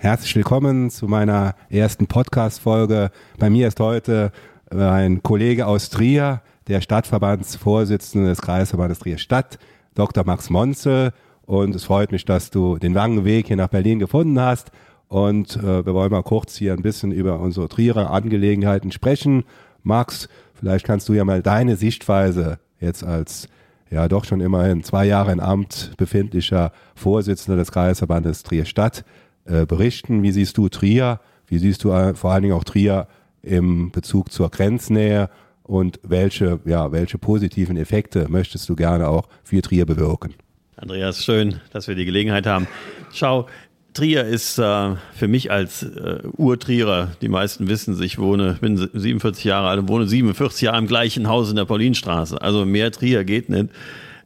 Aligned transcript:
Herzlich 0.00 0.36
willkommen 0.36 0.90
zu 0.90 1.08
meiner 1.08 1.56
ersten 1.70 2.06
Podcast-Folge. 2.06 3.10
Bei 3.36 3.50
mir 3.50 3.66
ist 3.66 3.80
heute 3.80 4.30
ein 4.70 5.24
Kollege 5.24 5.66
aus 5.66 5.90
Trier, 5.90 6.40
der 6.68 6.80
Stadtverbandsvorsitzende 6.80 8.28
des 8.28 8.40
Kreisverbandes 8.40 9.00
Trier 9.00 9.18
Stadt, 9.18 9.58
Dr. 9.96 10.24
Max 10.24 10.50
Monzel. 10.50 11.10
Und 11.46 11.74
es 11.74 11.82
freut 11.82 12.12
mich, 12.12 12.24
dass 12.24 12.50
du 12.50 12.78
den 12.78 12.94
langen 12.94 13.24
Weg 13.24 13.48
hier 13.48 13.56
nach 13.56 13.70
Berlin 13.70 13.98
gefunden 13.98 14.38
hast. 14.38 14.70
Und 15.08 15.56
äh, 15.56 15.84
wir 15.84 15.94
wollen 15.94 16.12
mal 16.12 16.22
kurz 16.22 16.54
hier 16.54 16.74
ein 16.74 16.82
bisschen 16.82 17.10
über 17.10 17.40
unsere 17.40 17.68
Trierer 17.68 18.12
Angelegenheiten 18.12 18.92
sprechen. 18.92 19.42
Max, 19.82 20.28
vielleicht 20.54 20.86
kannst 20.86 21.08
du 21.08 21.14
ja 21.14 21.24
mal 21.24 21.42
deine 21.42 21.74
Sichtweise 21.74 22.60
jetzt 22.78 23.02
als 23.02 23.48
ja 23.90 24.06
doch 24.06 24.24
schon 24.24 24.40
immerhin 24.40 24.84
zwei 24.84 25.06
Jahre 25.06 25.32
in 25.32 25.40
Amt 25.40 25.94
befindlicher 25.96 26.70
Vorsitzender 26.94 27.56
des 27.56 27.72
Kreisverbandes 27.72 28.44
Trier 28.44 28.64
Stadt 28.64 29.04
äh, 29.48 29.66
berichten. 29.66 30.22
Wie 30.22 30.32
siehst 30.32 30.56
du 30.56 30.68
Trier? 30.68 31.20
Wie 31.46 31.58
siehst 31.58 31.84
du 31.84 31.90
äh, 31.90 32.14
vor 32.14 32.32
allen 32.32 32.42
Dingen 32.42 32.54
auch 32.54 32.64
Trier 32.64 33.08
im 33.42 33.90
Bezug 33.90 34.30
zur 34.30 34.50
Grenznähe? 34.50 35.30
Und 35.62 36.00
welche, 36.02 36.60
ja, 36.64 36.92
welche 36.92 37.18
positiven 37.18 37.76
Effekte 37.76 38.26
möchtest 38.28 38.68
du 38.68 38.76
gerne 38.76 39.08
auch 39.08 39.28
für 39.44 39.60
Trier 39.60 39.84
bewirken? 39.84 40.34
Andreas, 40.76 41.24
schön, 41.24 41.60
dass 41.72 41.88
wir 41.88 41.94
die 41.94 42.04
Gelegenheit 42.04 42.46
haben. 42.46 42.68
Schau, 43.12 43.46
Trier 43.94 44.24
ist 44.24 44.58
äh, 44.58 44.94
für 45.12 45.28
mich 45.28 45.50
als 45.50 45.82
äh, 45.82 46.20
Urtrierer, 46.36 47.12
die 47.20 47.28
meisten 47.28 47.68
wissen, 47.68 48.00
ich 48.00 48.18
wohne, 48.18 48.58
bin 48.60 48.76
47 48.76 49.44
Jahre 49.44 49.68
alt 49.68 49.80
und 49.80 49.88
wohne 49.88 50.06
47 50.06 50.62
Jahre 50.62 50.78
im 50.78 50.86
gleichen 50.86 51.26
Haus 51.26 51.50
in 51.50 51.56
der 51.56 51.64
Paulinstraße. 51.64 52.40
Also 52.40 52.64
mehr 52.64 52.92
Trier 52.92 53.24
geht 53.24 53.48
nicht. 53.48 53.70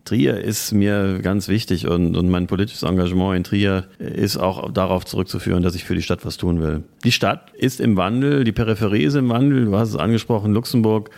Trier 0.05 0.39
ist 0.39 0.73
mir 0.73 1.21
ganz 1.23 1.49
wichtig 1.49 1.87
und, 1.87 2.17
und 2.17 2.29
mein 2.29 2.47
politisches 2.47 2.83
Engagement 2.83 3.37
in 3.37 3.45
Trier 3.45 3.85
ist 3.99 4.37
auch 4.37 4.73
darauf 4.73 5.05
zurückzuführen, 5.05 5.63
dass 5.63 5.75
ich 5.75 5.85
für 5.85 5.95
die 5.95 6.03
Stadt 6.03 6.25
was 6.25 6.37
tun 6.37 6.61
will. 6.61 6.83
Die 7.05 7.13
Stadt 7.13 7.53
ist 7.55 7.81
im 7.81 7.97
Wandel, 7.97 8.45
die 8.45 8.53
Peripherie 8.53 9.05
ist 9.05 9.15
im 9.15 9.29
Wandel, 9.29 9.67
du 9.67 9.77
hast 9.77 9.91
es 9.91 9.97
angesprochen, 9.97 10.53
Luxemburg. 10.53 11.11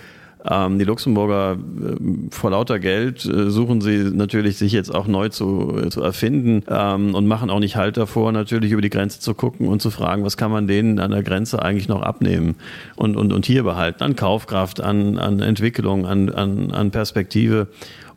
Ähm, 0.46 0.78
die 0.78 0.84
Luxemburger 0.84 1.52
äh, 1.52 1.96
vor 2.30 2.50
lauter 2.50 2.78
Geld 2.78 3.24
äh, 3.24 3.50
suchen 3.50 3.80
sie 3.80 4.10
natürlich, 4.12 4.58
sich 4.58 4.72
jetzt 4.72 4.94
auch 4.94 5.06
neu 5.06 5.30
zu, 5.30 5.74
äh, 5.82 5.88
zu 5.88 6.02
erfinden 6.02 6.62
ähm, 6.68 7.14
und 7.14 7.26
machen 7.26 7.48
auch 7.48 7.60
nicht 7.60 7.76
Halt 7.76 7.96
davor, 7.96 8.30
natürlich 8.30 8.72
über 8.72 8.82
die 8.82 8.90
Grenze 8.90 9.20
zu 9.20 9.32
gucken 9.32 9.68
und 9.68 9.80
zu 9.80 9.90
fragen, 9.90 10.22
was 10.22 10.36
kann 10.36 10.50
man 10.50 10.66
denen 10.66 10.98
an 10.98 11.12
der 11.12 11.22
Grenze 11.22 11.62
eigentlich 11.62 11.88
noch 11.88 12.02
abnehmen 12.02 12.56
und, 12.94 13.16
und, 13.16 13.32
und 13.32 13.46
hier 13.46 13.62
behalten, 13.62 14.02
an 14.02 14.16
Kaufkraft, 14.16 14.82
an, 14.82 15.16
an 15.16 15.40
Entwicklung, 15.40 16.04
an, 16.04 16.28
an, 16.28 16.70
an 16.72 16.90
Perspektive. 16.90 17.68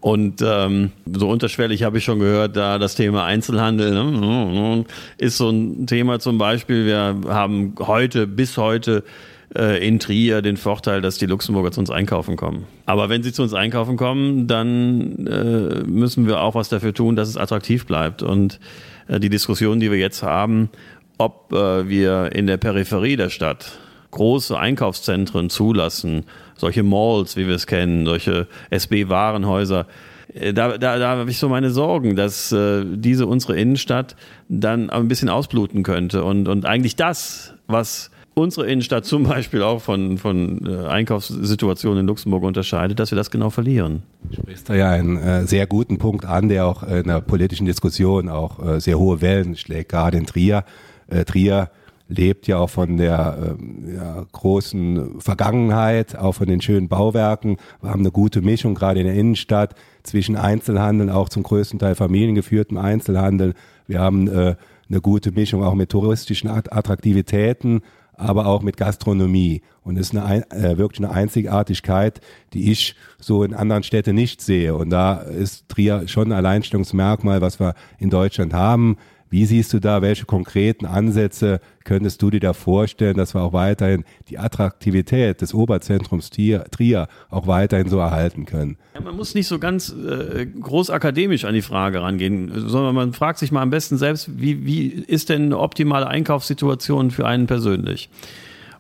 Und 0.08 0.42
ähm, 0.42 0.92
so 1.06 1.30
unterschwellig 1.30 1.84
habe 1.84 1.98
ich 1.98 2.06
schon 2.06 2.20
gehört, 2.20 2.56
da 2.56 2.78
das 2.78 2.96
Thema 2.96 3.26
Einzelhandel 3.26 3.92
ne, 3.92 4.86
ist 5.18 5.36
so 5.36 5.50
ein 5.50 5.86
Thema 5.86 6.22
zum 6.22 6.38
Beispiel. 6.38 6.86
Wir 6.86 7.20
haben 7.28 7.76
heute, 7.78 8.26
bis 8.26 8.56
heute 8.56 9.04
äh, 9.54 9.86
in 9.86 10.00
Trier 10.00 10.42
den 10.42 10.56
Vorteil, 10.56 11.02
dass 11.02 11.18
die 11.18 11.26
Luxemburger 11.26 11.74
zu 11.74 11.82
uns 11.82 11.92
einkaufen 11.92 12.38
kommen. 12.38 12.64
Aber 12.86 13.10
wenn 13.10 13.22
sie 13.22 13.34
zu 13.34 13.44
uns 13.44 13.54
einkaufen 13.54 13.98
kommen, 13.98 14.48
dann 14.48 15.28
äh, 15.28 15.84
müssen 15.84 16.26
wir 16.26 16.40
auch 16.40 16.56
was 16.56 16.70
dafür 16.70 16.94
tun, 16.94 17.18
dass 17.18 17.28
es 17.28 17.36
attraktiv 17.36 17.86
bleibt. 17.86 18.24
Und 18.24 18.62
äh, 19.10 19.20
die 19.20 19.28
Diskussion, 19.28 19.82
die 19.82 19.92
wir 19.92 20.00
jetzt 20.00 20.24
haben, 20.24 20.70
ob 21.18 21.52
äh, 21.52 21.90
wir 21.90 22.32
in 22.34 22.48
der 22.48 22.56
Peripherie 22.56 23.18
der 23.18 23.28
Stadt 23.28 23.78
große 24.12 24.58
Einkaufszentren 24.58 25.50
zulassen, 25.50 26.24
solche 26.56 26.84
Malls, 26.84 27.38
wie 27.38 27.48
wir 27.48 27.56
es 27.56 27.68
kennen, 27.68 28.06
solche 28.06 28.48
SB-Warenhäuser, 28.70 29.86
äh, 30.34 30.54
da, 30.54 30.78
da, 30.78 30.98
da 30.98 31.10
habe 31.18 31.30
ich 31.30 31.38
so 31.38 31.50
meine 31.50 31.70
Sorgen, 31.70 32.16
dass 32.16 32.52
äh, 32.52 32.84
diese 32.86 33.28
unsere 33.28 33.58
Innenstadt 33.58 34.16
dann 34.50 34.90
ein 34.90 35.08
bisschen 35.08 35.30
ausbluten 35.30 35.84
könnte 35.84 36.24
und, 36.24 36.48
und 36.48 36.66
eigentlich 36.66 36.96
das, 36.96 37.54
was 37.68 38.12
unsere 38.34 38.68
Innenstadt 38.68 39.06
zum 39.06 39.24
Beispiel 39.24 39.64
auch 39.64 39.82
von, 39.82 40.18
von 40.18 40.66
äh, 40.66 40.88
Einkaufssituationen 40.88 42.02
in 42.02 42.08
Luxemburg 42.08 42.44
unterscheidet, 42.44 43.00
dass 43.00 43.12
wir 43.12 43.16
das 43.16 43.32
genau 43.32 43.50
verlieren. 43.50 44.04
Du 44.24 44.36
sprichst 44.36 44.70
da 44.70 44.76
ja 44.76 44.92
einen 44.92 45.18
äh, 45.18 45.46
sehr 45.48 45.66
guten 45.66 45.98
Punkt 45.98 46.26
an, 46.26 46.48
der 46.48 46.68
auch 46.68 46.84
in 46.84 47.06
der 47.06 47.22
politischen 47.22 47.66
Diskussion 47.66 48.30
auch 48.30 48.64
äh, 48.64 48.80
sehr 48.80 49.00
hohe 49.00 49.22
Wellen 49.22 49.56
schlägt, 49.56 49.90
gerade 49.90 50.18
in 50.18 50.28
Trier. 50.28 50.64
Äh, 51.08 51.26
Trier 51.26 51.72
lebt 52.08 52.48
ja 52.48 52.58
auch 52.58 52.70
von 52.70 52.98
der 52.98 53.58
äh, 53.60 53.96
ja, 53.96 54.26
großen 54.32 55.20
Vergangenheit, 55.20 56.18
auch 56.18 56.34
von 56.34 56.48
den 56.48 56.62
schönen 56.62 56.88
Bauwerken. 56.88 57.58
Wir 57.82 57.90
haben 57.90 58.02
eine 58.02 58.12
gute 58.12 58.42
Mischung 58.42 58.76
gerade 58.76 59.00
in 59.00 59.06
der 59.06 59.16
Innenstadt 59.16 59.76
zwischen 60.04 60.36
Einzelhandel, 60.36 61.10
auch 61.10 61.30
zum 61.30 61.44
größten 61.44 61.80
Teil 61.80 61.96
familiengeführtem 61.96 62.78
Einzelhandel. 62.78 63.54
Wir 63.88 64.00
haben 64.00 64.28
äh, 64.28 64.56
eine 64.90 65.02
gute 65.02 65.32
Mischung 65.32 65.64
auch 65.64 65.76
mit 65.76 65.90
touristischen 65.90 66.50
Attraktivitäten, 66.50 67.82
aber 68.14 68.48
auch 68.48 68.62
mit 68.62 68.78
Gastronomie. 68.78 69.62
Und 69.84 69.98
es 69.98 70.12
ist 70.12 70.18
eine, 70.18 70.50
äh, 70.52 70.78
wirklich 70.78 71.06
eine 71.06 71.14
Einzigartigkeit, 71.14 72.20
die 72.54 72.72
ich 72.72 72.96
so 73.20 73.44
in 73.44 73.54
anderen 73.54 73.84
Städten 73.84 74.16
nicht 74.16 74.42
sehe. 74.42 74.76
Und 74.76 74.90
da 74.90 75.16
ist 75.18 75.70
Trier 75.70 76.08
schon 76.08 76.32
ein 76.32 76.38
Alleinstellungsmerkmal, 76.38 77.42
was 77.42 77.60
wir 77.60 77.76
in 78.00 78.10
Deutschland 78.10 78.54
haben. 78.54 78.98
Wie 79.30 79.46
siehst 79.46 79.74
du 79.74 79.80
da, 79.80 80.02
welche 80.02 80.26
konkreten 80.26 80.86
Ansätze 80.86 81.60
könntest 81.84 82.22
du 82.22 82.30
dir 82.30 82.40
da 82.40 82.54
vorstellen, 82.54 83.18
dass 83.18 83.34
wir 83.34 83.42
auch 83.42 83.54
weiterhin 83.54 84.06
die 84.30 84.38
Attraktivität 84.38 85.42
des 85.42 85.54
Oberzentrums 85.54 86.30
Trier, 86.30 87.08
auch 87.30 87.48
weiterhin 87.48 87.90
so 87.90 87.98
erhalten 87.98 88.46
können? 88.46 88.78
Ja, 88.94 89.02
man 89.02 89.16
muss 89.16 89.36
nicht 89.36 89.48
so 89.48 89.60
ganz 89.60 89.90
äh, 89.90 90.46
groß 90.46 90.90
akademisch 90.90 91.46
an 91.46 91.54
die 91.54 91.62
Frage 91.62 92.02
rangehen, 92.02 92.52
sondern 92.68 92.96
man 92.96 93.14
fragt 93.14 93.40
sich 93.40 93.52
mal 93.52 93.62
am 93.62 93.70
besten 93.70 93.98
selbst, 93.98 94.40
wie, 94.40 94.66
wie 94.66 94.88
ist 94.88 95.30
denn 95.30 95.44
eine 95.44 95.60
optimale 95.60 96.08
Einkaufssituation 96.08 97.12
für 97.12 97.28
einen 97.28 97.48
persönlich? 97.48 98.10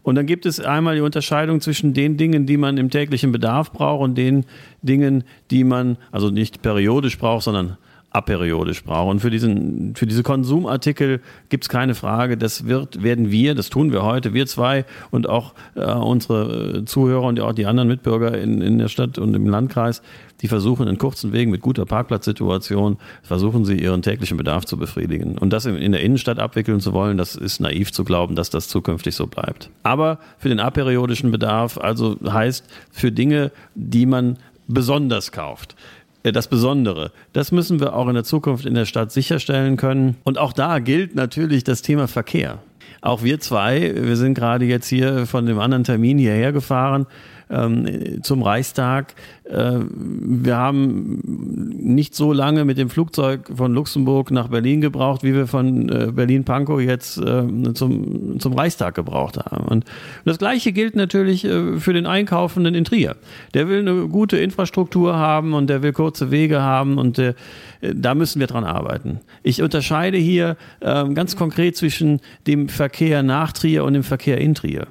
Und 0.07 0.15
dann 0.15 0.25
gibt 0.25 0.45
es 0.45 0.61
einmal 0.61 0.95
die 0.95 1.01
Unterscheidung 1.01 1.59
zwischen 1.59 1.93
den 1.93 2.15
Dingen, 2.15 2.45
die 2.45 2.55
man 2.55 2.77
im 2.77 2.89
täglichen 2.89 3.33
Bedarf 3.33 3.73
braucht 3.73 4.01
und 4.01 4.15
den 4.15 4.45
Dingen, 4.81 5.25
die 5.51 5.65
man 5.65 5.97
also 6.13 6.29
nicht 6.29 6.61
periodisch 6.61 7.17
braucht, 7.17 7.43
sondern 7.43 7.75
aperiodisch 8.17 8.83
brauche. 8.83 9.09
Und 9.11 9.19
für, 9.19 9.29
diesen, 9.29 9.95
für 9.95 10.07
diese 10.07 10.23
Konsumartikel 10.23 11.21
gibt 11.49 11.65
es 11.65 11.69
keine 11.69 11.93
Frage, 11.93 12.35
das 12.35 12.65
wird, 12.65 13.03
werden 13.03 13.31
wir, 13.31 13.53
das 13.53 13.69
tun 13.69 13.91
wir 13.91 14.03
heute, 14.03 14.33
wir 14.33 14.47
zwei 14.47 14.85
und 15.11 15.29
auch 15.29 15.53
äh, 15.75 15.85
unsere 15.85 16.83
Zuhörer 16.85 17.27
und 17.27 17.39
auch 17.39 17.53
die 17.53 17.67
anderen 17.67 17.87
Mitbürger 17.87 18.37
in, 18.37 18.61
in 18.61 18.79
der 18.79 18.87
Stadt 18.87 19.19
und 19.19 19.35
im 19.35 19.47
Landkreis, 19.47 20.01
die 20.41 20.47
versuchen 20.47 20.87
in 20.87 20.97
kurzen 20.97 21.31
Wegen 21.31 21.51
mit 21.51 21.61
guter 21.61 21.85
Parkplatzsituation, 21.85 22.97
versuchen 23.21 23.65
sie 23.65 23.75
ihren 23.75 24.01
täglichen 24.01 24.37
Bedarf 24.37 24.65
zu 24.65 24.77
befriedigen. 24.77 25.37
Und 25.37 25.53
das 25.53 25.65
in 25.65 25.91
der 25.91 26.01
Innenstadt 26.01 26.39
abwickeln 26.39 26.79
zu 26.79 26.93
wollen, 26.93 27.17
das 27.17 27.35
ist 27.35 27.59
naiv 27.59 27.91
zu 27.91 28.03
glauben, 28.03 28.35
dass 28.35 28.49
das 28.49 28.67
zukünftig 28.67 29.15
so 29.15 29.27
bleibt. 29.27 29.69
Aber 29.83 30.19
für 30.39 30.49
den 30.49 30.59
aperiodischen 30.59 31.31
Bedarf, 31.31 31.77
also 31.77 32.17
heißt 32.27 32.65
für 32.91 33.11
Dinge, 33.11 33.51
die 33.75 34.05
man 34.05 34.37
besonders 34.67 35.31
kauft. 35.31 35.75
Äh, 36.27 36.31
das 36.31 36.47
Besondere. 36.47 37.11
Das 37.33 37.51
müssen 37.51 37.79
wir 37.79 37.95
auch 37.95 38.07
in 38.07 38.15
der 38.15 38.23
Zukunft 38.23 38.65
in 38.65 38.73
der 38.73 38.85
Stadt 38.85 39.11
sicherstellen 39.11 39.77
können. 39.77 40.17
Und 40.23 40.37
auch 40.37 40.53
da 40.53 40.79
gilt 40.79 41.15
natürlich 41.15 41.63
das 41.63 41.81
Thema 41.81 42.07
Verkehr. 42.07 42.59
Auch 43.01 43.23
wir 43.23 43.39
zwei, 43.39 43.93
wir 43.95 44.15
sind 44.15 44.33
gerade 44.33 44.65
jetzt 44.65 44.87
hier 44.87 45.25
von 45.25 45.45
dem 45.45 45.59
anderen 45.59 45.83
Termin 45.83 46.17
hierher 46.17 46.51
gefahren 46.51 47.05
ähm, 47.49 48.21
zum 48.23 48.41
Reichstag. 48.41 49.15
Äh, 49.43 49.79
wir 49.89 50.57
haben 50.57 51.21
nicht 51.23 52.15
so 52.15 52.33
lange 52.33 52.65
mit 52.65 52.77
dem 52.77 52.89
Flugzeug 52.89 53.49
von 53.55 53.73
Luxemburg 53.73 54.31
nach 54.31 54.49
Berlin 54.49 54.81
gebraucht, 54.81 55.23
wie 55.23 55.33
wir 55.33 55.47
von 55.47 55.89
äh, 55.89 56.11
Berlin-Pankow 56.11 56.81
jetzt 56.81 57.17
äh, 57.17 57.73
zum, 57.73 58.39
zum 58.39 58.53
Reichstag 58.53 58.95
gebraucht 58.95 59.37
haben. 59.37 59.67
Und 59.67 59.85
das 60.25 60.37
Gleiche 60.37 60.71
gilt 60.71 60.95
natürlich 60.95 61.45
äh, 61.45 61.79
für 61.79 61.93
den 61.93 62.05
Einkaufenden 62.05 62.75
in 62.75 62.83
Trier. 62.83 63.15
Der 63.53 63.67
will 63.67 63.79
eine 63.79 64.07
gute 64.07 64.37
Infrastruktur 64.37 65.15
haben 65.15 65.53
und 65.53 65.69
der 65.69 65.81
will 65.83 65.93
kurze 65.93 66.31
Wege 66.31 66.61
haben 66.61 66.97
und 66.97 67.19
äh, 67.19 67.33
da 67.81 68.15
müssen 68.15 68.39
wir 68.39 68.47
dran 68.47 68.63
arbeiten. 68.63 69.19
Ich 69.43 69.61
unterscheide 69.61 70.17
hier 70.17 70.57
ähm, 70.81 71.15
ganz 71.15 71.35
konkret 71.35 71.77
zwischen 71.77 72.19
dem 72.45 72.69
Verkehr 72.69 73.23
nach 73.23 73.53
Trier 73.53 73.83
und 73.83 73.93
dem 73.93 74.03
Verkehr 74.03 74.39
in 74.39 74.55
Trier. 74.55 74.87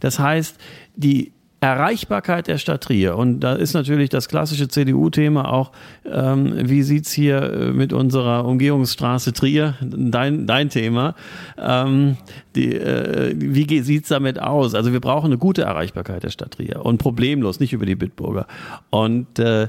Das 0.00 0.18
heißt, 0.18 0.58
die 0.96 1.32
Erreichbarkeit 1.60 2.46
der 2.46 2.56
Stadt 2.56 2.82
Trier. 2.84 3.16
Und 3.16 3.40
da 3.40 3.52
ist 3.52 3.74
natürlich 3.74 4.08
das 4.08 4.28
klassische 4.28 4.68
CDU-Thema 4.68 5.52
auch, 5.52 5.72
ähm, 6.10 6.54
wie 6.68 6.82
sieht's 6.82 7.12
hier 7.12 7.42
äh, 7.42 7.72
mit 7.72 7.92
unserer 7.92 8.46
Umgehungsstraße 8.46 9.34
Trier, 9.34 9.74
dein, 9.82 10.46
dein 10.46 10.70
Thema, 10.70 11.14
ähm, 11.58 12.16
die, 12.54 12.74
äh, 12.74 13.34
wie 13.36 13.80
sieht's 13.82 14.08
damit 14.08 14.40
aus? 14.40 14.74
Also 14.74 14.92
wir 14.92 15.00
brauchen 15.00 15.26
eine 15.26 15.38
gute 15.38 15.62
Erreichbarkeit 15.62 16.22
der 16.22 16.30
Stadt 16.30 16.52
Trier 16.52 16.84
und 16.84 16.96
problemlos, 16.96 17.60
nicht 17.60 17.74
über 17.74 17.84
die 17.84 17.96
Bitburger. 17.96 18.46
Und 18.88 19.38
äh, 19.38 19.68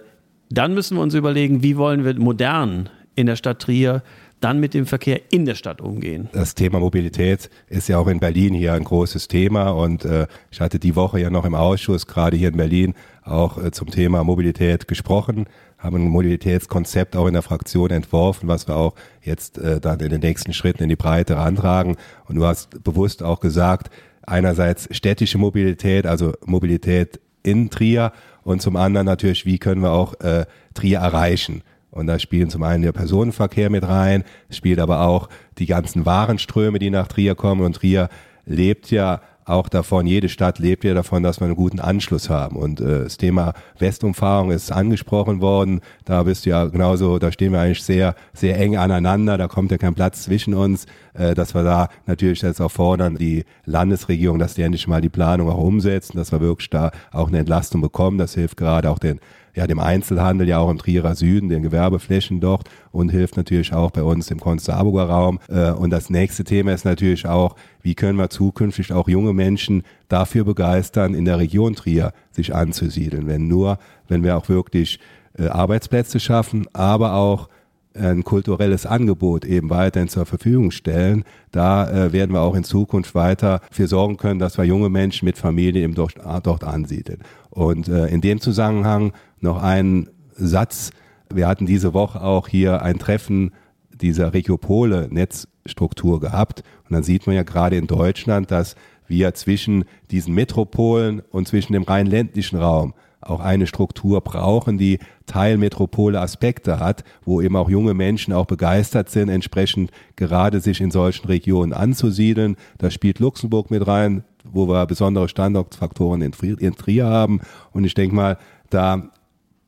dann 0.49 0.73
müssen 0.73 0.95
wir 0.95 1.01
uns 1.01 1.13
überlegen, 1.13 1.61
wie 1.61 1.75
wollen 1.75 2.05
wir 2.05 2.17
modern 2.17 2.89
in 3.15 3.27
der 3.27 3.35
Stadt 3.35 3.59
Trier 3.59 4.01
dann 4.41 4.59
mit 4.59 4.73
dem 4.73 4.85
Verkehr 4.85 5.21
in 5.31 5.45
der 5.45 5.55
Stadt 5.55 5.81
umgehen. 5.81 6.29
Das 6.33 6.55
Thema 6.55 6.79
Mobilität 6.79 7.49
ist 7.67 7.87
ja 7.87 7.97
auch 7.97 8.07
in 8.07 8.19
Berlin 8.19 8.53
hier 8.53 8.73
ein 8.73 8.83
großes 8.83 9.27
Thema 9.27 9.69
und 9.69 10.03
äh, 10.03 10.27
ich 10.49 10.59
hatte 10.59 10.79
die 10.79 10.95
Woche 10.95 11.19
ja 11.19 11.29
noch 11.29 11.45
im 11.45 11.55
Ausschuss, 11.55 12.07
gerade 12.07 12.35
hier 12.35 12.49
in 12.49 12.57
Berlin, 12.57 12.93
auch 13.23 13.63
äh, 13.63 13.71
zum 13.71 13.89
Thema 13.89 14.23
Mobilität 14.23 14.87
gesprochen, 14.87 15.45
haben 15.77 15.95
ein 15.95 16.09
Mobilitätskonzept 16.09 17.15
auch 17.15 17.27
in 17.27 17.33
der 17.33 17.41
Fraktion 17.41 17.89
entworfen, 17.91 18.47
was 18.47 18.67
wir 18.67 18.75
auch 18.75 18.95
jetzt 19.21 19.57
äh, 19.57 19.79
dann 19.79 19.99
in 19.99 20.09
den 20.09 20.21
nächsten 20.21 20.53
Schritten 20.53 20.83
in 20.83 20.89
die 20.89 20.95
Breite 20.95 21.37
rantragen. 21.37 21.97
Und 22.27 22.35
du 22.35 22.45
hast 22.45 22.83
bewusst 22.83 23.23
auch 23.23 23.39
gesagt, 23.39 23.91
einerseits 24.23 24.87
städtische 24.95 25.37
Mobilität, 25.37 26.05
also 26.05 26.33
Mobilität 26.45 27.19
in 27.43 27.69
Trier 27.69 28.11
und 28.43 28.61
zum 28.61 28.75
anderen 28.75 29.05
natürlich, 29.05 29.45
wie 29.45 29.57
können 29.57 29.81
wir 29.81 29.91
auch 29.91 30.19
äh, 30.21 30.45
Trier 30.73 30.99
erreichen. 30.99 31.63
Und 31.91 32.07
da 32.07 32.17
spielen 32.19 32.49
zum 32.49 32.63
einen 32.63 32.83
der 32.83 32.93
Personenverkehr 32.93 33.69
mit 33.69 33.87
rein, 33.87 34.23
spielt 34.49 34.79
aber 34.79 35.01
auch 35.01 35.29
die 35.57 35.65
ganzen 35.65 36.05
Warenströme, 36.05 36.79
die 36.79 36.89
nach 36.89 37.07
Trier 37.07 37.35
kommen. 37.35 37.61
Und 37.61 37.75
Trier 37.75 38.09
lebt 38.45 38.89
ja 38.91 39.21
auch 39.45 39.69
davon, 39.69 40.07
jede 40.07 40.29
Stadt 40.29 40.59
lebt 40.59 40.83
ja 40.83 40.93
davon, 40.93 41.23
dass 41.23 41.39
wir 41.39 41.45
einen 41.45 41.55
guten 41.55 41.79
Anschluss 41.79 42.29
haben. 42.29 42.55
Und 42.55 42.79
äh, 42.79 43.03
das 43.03 43.17
Thema 43.17 43.53
Westumfahrung 43.79 44.51
ist 44.51 44.71
angesprochen 44.71 45.41
worden. 45.41 45.81
Da 46.05 46.23
bist 46.23 46.45
du 46.45 46.51
ja 46.51 46.65
genauso, 46.65 47.19
da 47.19 47.31
stehen 47.31 47.51
wir 47.51 47.59
eigentlich 47.59 47.83
sehr, 47.83 48.15
sehr 48.33 48.57
eng 48.59 48.77
aneinander. 48.77 49.37
Da 49.37 49.47
kommt 49.47 49.71
ja 49.71 49.77
kein 49.77 49.95
Platz 49.95 50.23
zwischen 50.23 50.53
uns, 50.53 50.85
äh, 51.13 51.33
dass 51.33 51.53
wir 51.53 51.63
da 51.63 51.89
natürlich 52.05 52.41
jetzt 52.41 52.61
auch 52.61 52.71
fordern, 52.71 53.15
die 53.15 53.43
Landesregierung, 53.65 54.39
dass 54.39 54.53
die 54.53 54.61
endlich 54.61 54.87
mal 54.87 55.01
die 55.01 55.09
Planung 55.09 55.49
auch 55.49 55.57
umsetzen, 55.57 56.17
dass 56.17 56.31
wir 56.31 56.39
wirklich 56.39 56.69
da 56.69 56.91
auch 57.11 57.27
eine 57.27 57.39
Entlastung 57.39 57.81
bekommen. 57.81 58.17
Das 58.17 58.35
hilft 58.35 58.57
gerade 58.57 58.89
auch 58.89 58.99
den 58.99 59.19
ja, 59.55 59.67
dem 59.67 59.79
Einzelhandel 59.79 60.47
ja 60.47 60.59
auch 60.59 60.69
im 60.69 60.77
Trierer 60.77 61.15
Süden, 61.15 61.49
den 61.49 61.63
Gewerbeflächen 61.63 62.39
dort 62.39 62.69
und 62.91 63.09
hilft 63.09 63.37
natürlich 63.37 63.73
auch 63.73 63.91
bei 63.91 64.03
uns 64.03 64.31
im 64.31 64.39
Konstanburger 64.39 65.09
Raum. 65.09 65.39
Äh, 65.49 65.71
und 65.71 65.89
das 65.89 66.09
nächste 66.09 66.43
Thema 66.43 66.73
ist 66.73 66.85
natürlich 66.85 67.27
auch, 67.27 67.55
wie 67.81 67.95
können 67.95 68.17
wir 68.17 68.29
zukünftig 68.29 68.93
auch 68.93 69.07
junge 69.07 69.33
Menschen 69.33 69.83
dafür 70.07 70.43
begeistern, 70.43 71.13
in 71.13 71.25
der 71.25 71.39
Region 71.39 71.75
Trier 71.75 72.13
sich 72.31 72.55
anzusiedeln. 72.55 73.27
Wenn 73.27 73.47
nur, 73.47 73.79
wenn 74.07 74.23
wir 74.23 74.37
auch 74.37 74.49
wirklich 74.49 74.99
äh, 75.37 75.47
Arbeitsplätze 75.47 76.19
schaffen, 76.19 76.67
aber 76.73 77.13
auch 77.13 77.49
ein 77.93 78.23
kulturelles 78.23 78.85
Angebot 78.85 79.45
eben 79.45 79.69
weiterhin 79.69 80.09
zur 80.09 80.25
Verfügung 80.25 80.71
stellen. 80.71 81.23
Da 81.51 81.89
äh, 81.89 82.13
werden 82.13 82.33
wir 82.33 82.41
auch 82.41 82.55
in 82.55 82.63
Zukunft 82.63 83.15
weiter 83.15 83.61
für 83.71 83.87
sorgen 83.87 84.17
können, 84.17 84.39
dass 84.39 84.57
wir 84.57 84.63
junge 84.63 84.89
Menschen 84.89 85.25
mit 85.25 85.37
Familie 85.37 85.83
eben 85.83 85.95
dort, 85.95 86.15
dort 86.43 86.63
ansiedeln. 86.63 87.19
Und 87.49 87.87
äh, 87.87 88.07
in 88.07 88.21
dem 88.21 88.39
Zusammenhang 88.39 89.13
noch 89.39 89.61
ein 89.61 90.09
Satz. 90.35 90.91
Wir 91.33 91.47
hatten 91.47 91.65
diese 91.65 91.93
Woche 91.93 92.21
auch 92.21 92.47
hier 92.47 92.81
ein 92.81 92.99
Treffen 92.99 93.51
dieser 93.89 94.33
Regiopole-Netzstruktur 94.33 96.19
gehabt. 96.19 96.63
Und 96.87 96.93
dann 96.93 97.03
sieht 97.03 97.27
man 97.27 97.35
ja 97.35 97.43
gerade 97.43 97.77
in 97.77 97.87
Deutschland, 97.87 98.51
dass 98.51 98.75
wir 99.07 99.33
zwischen 99.33 99.85
diesen 100.09 100.33
Metropolen 100.33 101.21
und 101.31 101.47
zwischen 101.47 101.73
dem 101.73 101.83
rein 101.83 102.07
ländlichen 102.07 102.57
Raum 102.57 102.93
auch 103.21 103.39
eine 103.39 103.67
Struktur 103.67 104.21
brauchen, 104.21 104.77
die 104.77 104.99
Teilmetropole 105.25 106.19
Aspekte 106.19 106.79
hat, 106.79 107.03
wo 107.23 107.41
eben 107.41 107.55
auch 107.55 107.69
junge 107.69 107.93
Menschen 107.93 108.33
auch 108.33 108.45
begeistert 108.45 109.09
sind, 109.09 109.29
entsprechend 109.29 109.91
gerade 110.15 110.59
sich 110.59 110.81
in 110.81 110.91
solchen 110.91 111.27
Regionen 111.27 111.73
anzusiedeln. 111.73 112.57
Da 112.77 112.91
spielt 112.91 113.19
Luxemburg 113.19 113.71
mit 113.71 113.85
rein, 113.85 114.23
wo 114.43 114.67
wir 114.67 114.85
besondere 114.85 115.29
Standortfaktoren 115.29 116.21
in 116.21 116.75
Trier 116.75 117.05
haben. 117.05 117.41
Und 117.71 117.85
ich 117.85 117.93
denke 117.93 118.15
mal, 118.15 118.37
da 118.69 119.11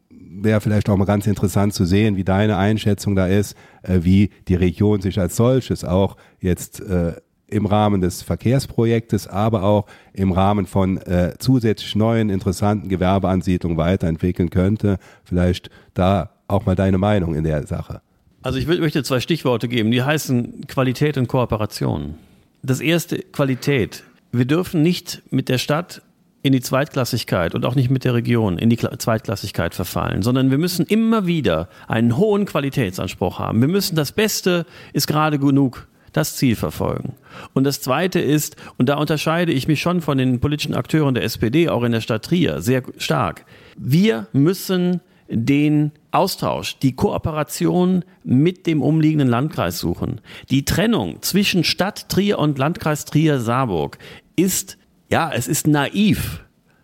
wäre 0.10 0.62
vielleicht 0.62 0.90
auch 0.90 0.98
mal 0.98 1.06
ganz 1.06 1.28
interessant 1.28 1.74
zu 1.74 1.86
sehen, 1.86 2.16
wie 2.18 2.24
deine 2.24 2.58
Einschätzung 2.58 3.16
da 3.16 3.28
ist, 3.28 3.56
äh, 3.84 4.00
wie 4.02 4.32
die 4.48 4.56
Region 4.56 5.02
sich 5.02 5.20
als 5.20 5.36
solches 5.36 5.86
auch 5.86 6.18
jetzt 6.40 6.80
äh, 6.82 7.14
im 7.54 7.66
Rahmen 7.66 8.02
des 8.02 8.22
Verkehrsprojektes, 8.22 9.28
aber 9.28 9.64
auch 9.64 9.86
im 10.14 10.32
Rahmen 10.32 10.66
von 10.66 10.98
äh, 10.98 11.36
zusätzlich 11.40 11.96
neuen, 11.96 12.30
interessanten 12.30 12.90
Gewerbeansiedlungen 12.90 13.78
weiterentwickeln 13.78 14.50
könnte. 14.50 14.98
Vielleicht 15.24 15.70
da 15.94 16.32
auch 16.48 16.66
mal 16.66 16.76
deine 16.76 16.98
Meinung 16.98 17.36
in 17.36 17.44
der 17.44 17.66
Sache. 17.68 18.02
Also 18.42 18.60
ich 18.60 18.68
möchte 18.68 19.04
zwei 19.04 19.22
Stichworte 19.22 19.70
geben, 19.70 19.92
die 19.92 20.04
heißen 20.04 20.68
Qualität 20.68 21.18
und 21.18 21.28
Kooperation. 21.28 22.16
Das 22.62 22.82
erste, 22.82 23.20
Qualität. 23.20 24.04
Wir 24.32 24.46
dürfen 24.46 24.82
nicht 24.82 25.22
mit 25.32 25.48
der 25.48 25.58
Stadt 25.58 26.02
in 26.42 26.52
die 26.52 26.60
Zweitklassigkeit 26.60 27.56
und 27.56 27.66
auch 27.66 27.76
nicht 27.76 27.90
mit 27.90 28.04
der 28.04 28.14
Region 28.14 28.58
in 28.58 28.70
die 28.70 28.78
Zweitklassigkeit 28.78 29.74
verfallen, 29.74 30.22
sondern 30.24 30.52
wir 30.52 30.58
müssen 30.58 30.86
immer 30.86 31.26
wieder 31.26 31.70
einen 31.88 32.18
hohen 32.18 32.46
Qualitätsanspruch 32.46 33.40
haben. 33.40 33.62
Wir 33.62 33.70
müssen 33.70 33.96
das 33.96 34.12
Beste 34.12 34.66
ist 34.92 35.08
gerade 35.08 35.40
genug 35.40 35.88
das 36.14 36.38
Ziel 36.38 36.56
verfolgen. 36.56 37.14
Und 37.54 37.66
das 37.66 37.82
Zweite 37.82 38.20
ist, 38.20 38.56
und 38.78 38.90
da 38.90 38.96
unterscheide 38.96 39.52
ich 39.52 39.68
mich 39.68 39.82
schon 39.82 40.02
von 40.02 40.18
den 40.18 40.40
politischen 40.40 40.76
Akteuren 40.76 41.16
der 41.16 41.24
SPD, 41.24 41.70
auch 41.70 41.84
in 41.84 41.92
der 41.92 42.02
Stadt 42.02 42.26
Trier, 42.26 42.62
sehr 42.62 42.84
stark, 42.98 43.46
wir 43.78 44.28
müssen 44.32 45.02
den 45.30 45.92
Austausch, 46.12 46.78
die 46.80 46.96
Kooperation 46.96 48.06
mit 48.24 48.68
dem 48.68 48.82
umliegenden 48.82 49.28
Landkreis 49.28 49.80
suchen. 49.80 50.22
Die 50.50 50.66
Trennung 50.66 51.22
zwischen 51.22 51.64
Stadt 51.64 52.10
Trier 52.10 52.40
und 52.40 52.58
Landkreis 52.58 53.06
Trier-Saarburg 53.06 53.98
ist 54.36 54.78
ja, 55.10 55.32
es 55.32 55.48
ist 55.48 55.68
naiv 55.68 56.44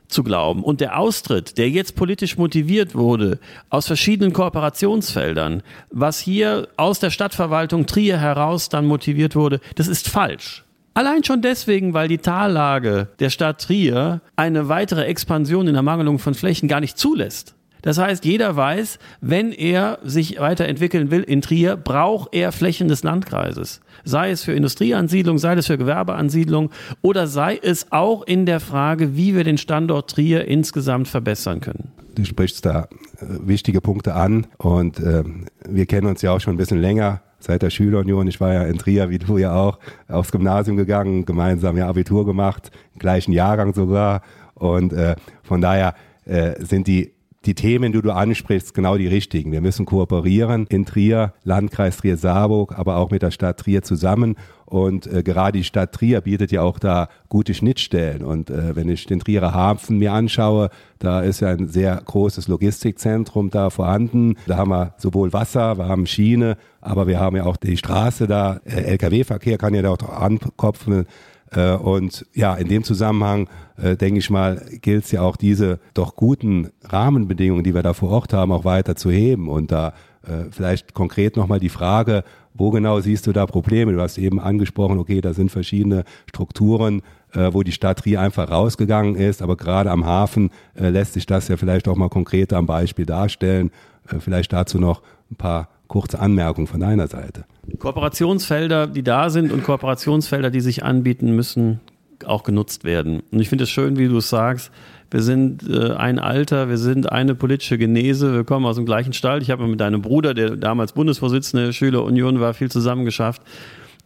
zu 0.10 0.24
glauben. 0.24 0.64
Und 0.64 0.82
der 0.82 1.00
Austritt, 1.00 1.58
der 1.58 1.70
jetzt 1.70 1.96
politisch 1.96 2.38
motiviert 2.38 2.96
wurde, 2.96 3.40
aus 3.70 3.88
verschiedenen 3.88 4.34
Kooperationsfeldern, 4.34 5.64
was 5.92 6.20
hier 6.20 6.68
aus 6.78 7.00
der 7.00 7.12
Stadtverwaltung 7.12 7.86
Trier 7.86 8.18
heraus 8.18 8.70
dann 8.70 8.86
motiviert 8.86 9.36
wurde, 9.36 9.62
das 9.76 9.88
ist 9.88 10.10
falsch. 10.10 10.66
Allein 10.94 11.24
schon 11.24 11.42
deswegen, 11.42 11.94
weil 11.94 12.08
die 12.08 12.18
Tallage 12.18 13.08
der 13.20 13.30
Stadt 13.30 13.62
Trier 13.62 14.22
eine 14.36 14.68
weitere 14.68 15.06
Expansion 15.06 15.68
in 15.68 15.74
der 15.74 15.84
Mangelung 15.84 16.20
von 16.20 16.34
Flächen 16.34 16.68
gar 16.68 16.82
nicht 16.82 16.98
zulässt. 16.98 17.56
Das 17.82 17.98
heißt, 17.98 18.26
jeder 18.26 18.56
weiß, 18.56 19.00
wenn 19.22 19.52
er 19.52 20.00
sich 20.04 20.40
weiterentwickeln 20.40 21.12
will 21.12 21.22
in 21.22 21.42
Trier, 21.42 21.78
braucht 21.78 22.34
er 22.34 22.52
Flächen 22.52 22.88
des 22.88 23.04
Landkreises. 23.04 23.82
Sei 24.04 24.32
es 24.32 24.44
für 24.44 24.54
Industrieansiedlung, 24.54 25.38
sei 25.38 25.54
es 25.54 25.68
für 25.68 25.78
Gewerbeansiedlung 25.78 26.72
oder 27.02 27.28
sei 27.28 27.60
es 27.62 27.92
auch 27.92 28.24
in 28.24 28.46
der 28.46 28.60
Frage, 28.60 29.16
wie 29.16 29.36
wir 29.36 29.44
den 29.44 29.58
Standort 29.58 30.10
Trier 30.10 30.46
insgesamt 30.46 31.08
verbessern 31.08 31.62
können. 31.62 31.92
Du 32.16 32.26
sprichst 32.26 32.66
da 32.66 32.88
äh, 33.20 33.26
wichtige 33.46 33.82
Punkte 33.82 34.16
an 34.16 34.48
und 34.58 35.00
äh, 35.00 35.24
wir 35.68 35.86
kennen 35.86 36.08
uns 36.08 36.22
ja 36.22 36.32
auch 36.32 36.42
schon 36.42 36.56
ein 36.56 36.58
bisschen 36.58 36.82
länger 36.82 37.22
seit 37.40 37.62
der 37.62 37.70
Schülerunion. 37.70 38.28
Ich 38.28 38.42
war 38.42 38.54
ja 38.54 38.64
in 38.64 38.78
Trier, 38.78 39.10
wie 39.10 39.20
du 39.20 39.38
ja 39.38 39.56
auch, 39.56 39.80
aufs 40.08 40.32
Gymnasium 40.32 40.78
gegangen, 40.78 41.26
gemeinsam 41.26 41.78
ja 41.78 41.88
Abitur 41.88 42.26
gemacht, 42.26 42.72
gleichen 42.98 43.32
Jahrgang 43.32 43.74
sogar. 43.74 44.22
Und 44.56 44.92
äh, 44.92 45.16
von 45.44 45.62
daher 45.62 45.96
äh, 46.26 46.54
sind 46.64 46.88
die 46.88 47.14
die 47.46 47.56
Themen, 47.56 47.94
die 47.94 48.02
du 48.02 48.12
ansprichst, 48.12 48.74
genau 48.74 48.98
die 48.98 49.08
richtigen. 49.08 49.52
Wir 49.52 49.62
müssen 49.62 49.86
kooperieren 49.86 50.68
in 50.68 50.86
Trier, 50.86 51.34
Landkreis 51.44 51.98
Trier-Saarburg, 51.98 52.78
aber 52.78 52.98
auch 52.98 53.12
mit 53.12 53.22
der 53.22 53.32
Stadt 53.32 53.60
Trier 53.60 53.82
zusammen. 53.82 54.36
Und 54.66 55.08
äh, 55.08 55.24
gerade 55.24 55.58
die 55.58 55.64
Stadt 55.64 55.94
Trier 55.94 56.22
bietet 56.22 56.52
ja 56.52 56.62
auch 56.62 56.80
da 56.80 57.08
gute 57.30 57.54
Schnittstellen. 57.54 58.24
Und 58.24 58.50
äh, 58.50 58.76
wenn 58.76 58.90
ich 58.90 59.06
den 59.06 59.20
Trierer 59.20 59.54
Hafen 59.54 59.98
mir 59.98 60.12
anschaue, 60.12 60.70
da 61.00 61.22
ist 61.22 61.40
ja 61.40 61.48
ein 61.48 61.70
sehr 61.70 61.96
großes 62.04 62.50
Logistikzentrum 62.50 63.50
da 63.50 63.70
vorhanden. 63.70 64.36
Da 64.46 64.58
haben 64.58 64.72
wir 64.72 64.94
sowohl 64.98 65.32
Wasser, 65.32 65.78
wir 65.78 65.88
haben 65.88 66.06
Schiene, 66.08 66.58
aber 66.82 67.08
wir 67.08 67.20
haben 67.20 67.38
ja 67.38 67.46
auch 67.46 67.58
die 67.58 67.78
Straße 67.78 68.28
da. 68.28 68.60
Äh, 68.66 68.82
Lkw-Verkehr 68.82 69.58
kann 69.58 69.74
ja 69.74 69.82
da 69.82 69.92
auch 69.92 70.10
ankopfen. 70.10 71.06
Äh, 71.52 71.74
und 71.74 72.26
ja, 72.34 72.54
in 72.56 72.68
dem 72.68 72.84
Zusammenhang, 72.84 73.50
äh, 73.78 73.96
denke 73.96 74.20
ich 74.20 74.30
mal, 74.30 74.62
gilt 74.82 75.06
es 75.06 75.12
ja 75.12 75.22
auch 75.22 75.36
diese 75.36 75.80
doch 75.94 76.16
guten 76.16 76.70
Rahmenbedingungen, 76.84 77.64
die 77.64 77.74
wir 77.74 77.84
da 77.84 77.94
vor 77.94 78.10
Ort 78.10 78.34
haben, 78.34 78.52
auch 78.52 78.66
weiter 78.66 78.96
zu 78.96 79.10
heben. 79.10 79.50
Und 79.50 79.72
da 79.72 79.94
äh, 80.24 80.46
vielleicht 80.52 80.94
konkret 80.94 81.38
nochmal 81.38 81.60
die 81.60 81.70
Frage, 81.70 82.24
wo 82.54 82.72
genau 82.72 83.00
siehst 83.00 83.26
du 83.28 83.32
da 83.32 83.46
Probleme? 83.46 83.94
Du 83.94 84.02
hast 84.02 84.18
eben 84.18 84.40
angesprochen, 84.40 85.00
okay, 85.00 85.22
da 85.22 85.34
sind 85.34 85.50
verschiedene 85.50 86.04
Strukturen, 86.28 87.04
wo 87.32 87.62
die 87.62 87.72
Stadt 87.72 88.00
Trier 88.00 88.20
einfach 88.22 88.50
rausgegangen 88.50 89.16
ist, 89.16 89.44
aber 89.44 89.56
gerade 89.56 89.92
am 89.92 90.04
Hafen 90.04 90.50
lässt 90.74 91.14
sich 91.14 91.28
das 91.28 91.48
ja 91.48 91.58
vielleicht 91.58 91.88
auch 91.88 91.96
mal 91.96 92.10
konkreter 92.10 92.58
am 92.58 92.66
Beispiel 92.66 93.06
darstellen. 93.06 93.70
vielleicht 94.18 94.52
dazu 94.52 94.80
noch 94.80 95.04
ein 95.32 95.36
paar 95.36 95.70
kurze 95.90 96.20
Anmerkungen 96.20 96.68
von 96.68 96.80
deiner 96.80 97.08
Seite. 97.08 97.44
Kooperationsfelder, 97.78 98.88
die 98.88 99.04
da 99.04 99.30
sind 99.30 99.52
und 99.52 99.64
Kooperationsfelder, 99.64 100.50
die 100.50 100.62
sich 100.62 100.84
anbieten, 100.84 101.36
müssen 101.36 101.82
auch 102.26 102.44
genutzt 102.44 102.86
werden. 102.86 103.22
Und 103.32 103.40
ich 103.40 103.50
finde 103.50 103.66
es 103.66 103.70
schön, 103.70 103.98
wie 103.98 104.08
du 104.08 104.18
es 104.18 104.30
sagst. 104.30 104.72
Wir 105.12 105.22
sind 105.22 105.68
äh, 105.68 105.94
ein 105.94 106.20
Alter, 106.20 106.70
wir 106.70 106.78
sind 106.78 107.12
eine 107.12 107.34
politische 107.34 107.78
Genese, 107.78 108.34
wir 108.34 108.44
kommen 108.44 108.66
aus 108.66 108.76
dem 108.76 108.86
gleichen 108.86 109.14
Stall. 109.14 109.42
Ich 109.42 109.50
habe 109.50 109.68
mit 109.68 109.80
deinem 109.82 110.02
Bruder, 110.02 110.34
der 110.34 110.56
damals 110.56 110.94
Bundesvorsitzende 110.94 111.74
Schülerunion 111.74 112.40
war, 112.40 112.54
viel 112.54 112.70
zusammengeschafft. 112.70 113.42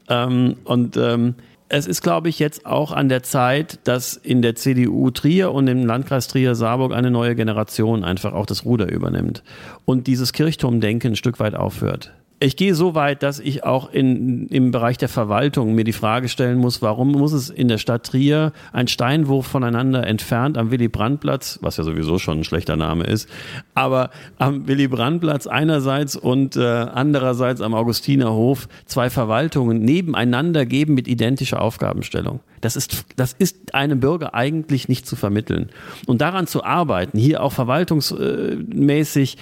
Ähm, 0.09 0.55
und 0.63 0.95
ähm, 0.97 1.35
es 1.73 1.87
ist, 1.87 2.03
glaube 2.03 2.29
ich, 2.29 2.37
jetzt 2.37 2.67
auch 2.67 2.91
an 2.91 3.09
der 3.09 3.23
Zeit, 3.23 3.79
dass 3.85 4.15
in 4.15 4.43
der 4.43 4.53
CDU 4.53 5.09
Trier 5.09 5.51
und 5.51 5.67
im 5.67 5.87
Landkreis 5.87 6.27
Trier-Saarburg 6.27 6.93
eine 6.93 7.09
neue 7.09 7.35
Generation 7.35 8.03
einfach 8.03 8.33
auch 8.33 8.45
das 8.45 8.63
Ruder 8.63 8.91
übernimmt 8.91 9.41
und 9.83 10.05
dieses 10.05 10.33
Kirchturmdenken 10.33 11.13
ein 11.13 11.15
Stück 11.15 11.39
weit 11.39 11.55
aufhört 11.55 12.13
ich 12.43 12.57
gehe 12.57 12.75
so 12.75 12.93
weit, 12.93 13.23
dass 13.23 13.39
ich 13.39 13.63
auch 13.63 13.91
in, 13.91 14.47
im 14.47 14.71
Bereich 14.71 14.97
der 14.97 15.07
Verwaltung 15.07 15.75
mir 15.75 15.85
die 15.85 15.93
Frage 15.93 16.27
stellen 16.27 16.57
muss, 16.57 16.81
warum 16.81 17.11
muss 17.11 17.31
es 17.31 17.49
in 17.49 17.69
der 17.69 17.77
Stadt 17.77 18.05
Trier 18.05 18.51
ein 18.73 18.87
Steinwurf 18.87 19.47
voneinander 19.47 20.05
entfernt 20.05 20.57
am 20.57 20.69
Willy-Brandt-Platz, 20.69 21.59
was 21.61 21.77
ja 21.77 21.85
sowieso 21.85 22.19
schon 22.19 22.39
ein 22.39 22.43
schlechter 22.43 22.75
Name 22.75 23.05
ist, 23.05 23.29
aber 23.75 24.09
am 24.37 24.67
Willy-Brandt-Platz 24.67 25.47
einerseits 25.47 26.17
und 26.17 26.57
äh, 26.57 26.61
andererseits 26.61 27.61
am 27.61 27.73
Augustinerhof 27.73 28.67
zwei 28.85 29.09
Verwaltungen 29.09 29.79
nebeneinander 29.79 30.65
geben 30.65 30.95
mit 30.95 31.07
identischer 31.07 31.61
Aufgabenstellung. 31.61 32.41
Das 32.59 32.75
ist, 32.75 33.05
das 33.15 33.33
ist 33.33 33.73
einem 33.73 33.99
Bürger 33.99 34.33
eigentlich 34.33 34.89
nicht 34.89 35.05
zu 35.05 35.15
vermitteln. 35.15 35.69
Und 36.07 36.21
daran 36.21 36.47
zu 36.47 36.63
arbeiten, 36.63 37.17
hier 37.17 37.43
auch 37.43 37.51
verwaltungsmäßig 37.51 39.37